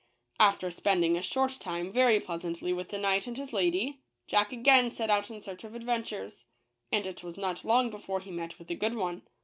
After 0.39 0.71
spending 0.71 1.15
a 1.15 1.21
short 1.21 1.59
time 1.59 1.91
very 1.93 2.19
pleasantly 2.19 2.73
with 2.73 2.89
the 2.89 2.97
knight 2.97 3.27
and 3.27 3.37
his 3.37 3.53
lady, 3.53 4.01
Jack 4.25 4.51
again 4.51 4.89
set 4.89 5.11
out 5.11 5.29
in 5.29 5.43
search 5.43 5.63
of 5.63 5.75
adventures. 5.75 6.43
And 6.91 7.05
it 7.05 7.21
was 7.23 7.37
not 7.37 7.63
long 7.63 7.91
before 7.91 8.19
he 8.19 8.31
met 8.31 8.57
with 8.57 8.71
a 8.71 8.75
good 8.75 8.95
one. 8.95 9.21